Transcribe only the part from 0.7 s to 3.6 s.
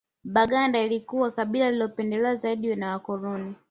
lilikuwa kabila lililopendelewa zaidi na Wakoloni